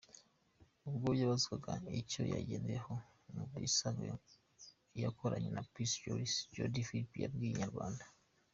Ubwo 0.89 1.07
yabazwaga 1.19 1.71
icyo 2.01 2.21
yagendeyeho 2.33 2.93
ngo 3.39 3.55
yisange 3.63 4.05
yakoranye 5.01 5.49
na 5.55 5.63
Peace 5.71 5.97
Jolis, 6.03 6.33
Jody 6.53 6.81
Phibi 6.87 7.17
yabwiye 7.23 7.53
Inyarwanda. 7.55 8.05